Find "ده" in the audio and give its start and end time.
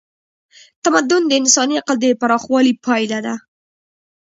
3.25-3.35